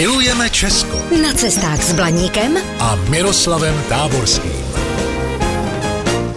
[0.00, 4.52] Milujeme Česko Na cestách s Blaníkem a Miroslavem Táborským.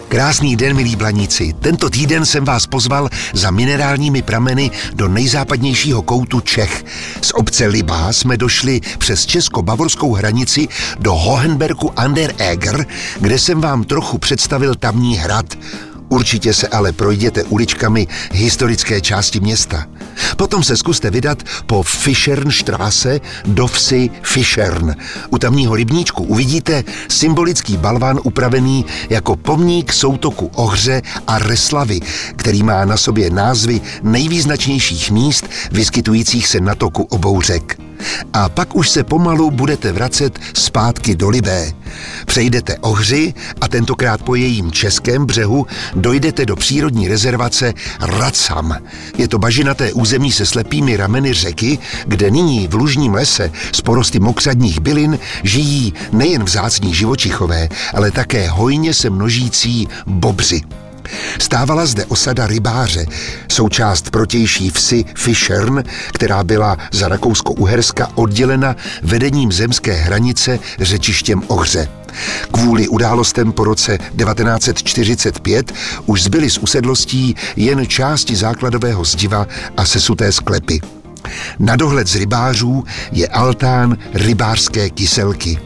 [0.07, 1.53] Krásný den, milí blaníci.
[1.59, 6.85] Tento týden jsem vás pozval za minerálními prameny do nejzápadnějšího koutu Čech.
[7.21, 10.67] Z obce Libá jsme došli přes česko-bavorskou hranici
[10.99, 12.85] do Hohenbergu an der Eger,
[13.19, 15.45] kde jsem vám trochu představil tamní hrad.
[16.09, 19.85] Určitě se ale projděte uličkami historické části města.
[20.37, 24.95] Potom se zkuste vydat po Fischernstraße do vsi Fischern.
[25.29, 31.99] U tamního rybníčku uvidíte symbolický balván upravený jako pomník soutoku Ohře a Reslavy,
[32.35, 37.82] který má na sobě názvy nejvýznačnějších míst vyskytujících se na toku obou řek.
[38.33, 41.71] A pak už se pomalu budete vracet zpátky do Libé.
[42.25, 48.77] Přejdete Ohři a tentokrát po jejím českém břehu dojdete do přírodní rezervace Racam.
[49.17, 54.19] Je to bažinaté území se slepými rameny řeky, kde nyní v lužním lese s porosty
[54.19, 60.61] mokřadních bylin žijí nejen vzácní živočichové, ale také hojně se množící bobři.
[61.39, 63.05] Stávala zde osada rybáře,
[63.51, 71.89] součást protější vsi Fischern, která byla za Rakousko-Uherska oddělena vedením zemské hranice řečištěm Ohře.
[72.51, 75.73] Kvůli událostem po roce 1945
[76.05, 81.02] už zbyly z usedlostí jen části základového zdiva a sesuté sklepy.
[81.59, 85.59] Na dohled z rybářů je altán rybářské kyselky.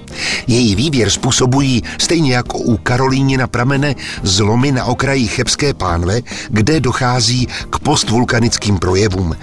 [0.47, 6.79] Její výběr způsobují, stejně jako u Karolíny na pramene, zlomy na okraji Chebské pánve, kde
[6.79, 9.35] dochází k postvulkanickým projevům.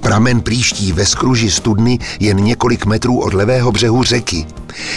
[0.00, 4.46] Pramen příští ve skruži studny jen několik metrů od levého břehu řeky.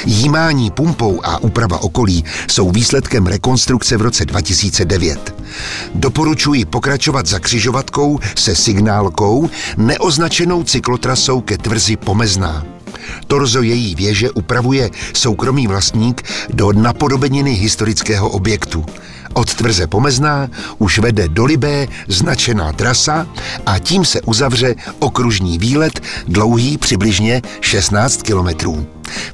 [0.06, 5.36] Jímání pumpou a úprava okolí jsou výsledkem rekonstrukce v roce 2009.
[5.96, 12.66] Doporučuji pokračovat za křižovatkou se signálkou neoznačenou cyklotrasou ke tvrzi Pomezná.
[13.28, 16.22] Torzo její věže upravuje soukromý vlastník
[16.54, 18.86] do napodobeniny historického objektu.
[19.34, 23.28] Od tvrze Pomezná už vede do Libé značená trasa
[23.66, 28.86] a tím se uzavře okružní výlet dlouhý přibližně 16 kilometrů.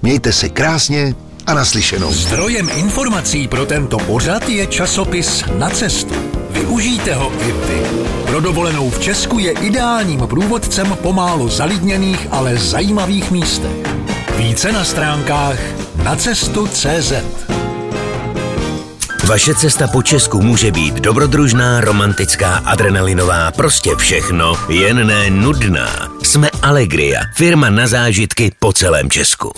[0.02, 1.16] Mějte se krásně
[1.46, 2.12] a naslyšenou.
[2.12, 6.16] Zdrojem informací pro tento pořad je časopis Na cestu.
[6.50, 7.82] Využijte ho i vy.
[8.26, 13.78] Pro dovolenou v Česku je ideálním průvodcem po málo zalidněných, ale zajímavých místech.
[14.38, 15.60] Více na stránkách
[16.04, 17.14] nacestu.cz
[19.30, 26.12] Vaše cesta po Česku může být dobrodružná, romantická, adrenalinová, prostě všechno, jen ne nudná.
[26.24, 29.52] Jsme Allegria, firma na zážitky po celém Česku.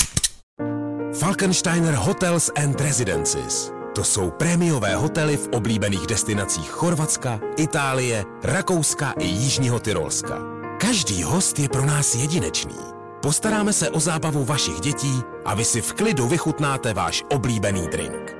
[1.19, 3.72] Falkensteiner Hotels and Residences.
[3.96, 10.38] To jsou prémiové hotely v oblíbených destinacích Chorvatska, Itálie, Rakouska i Jižního Tyrolska.
[10.81, 12.75] Každý host je pro nás jedinečný.
[13.22, 18.40] Postaráme se o zábavu vašich dětí a vy si v klidu vychutnáte váš oblíbený drink.